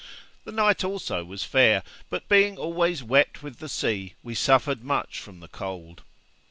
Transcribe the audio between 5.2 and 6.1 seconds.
the cold.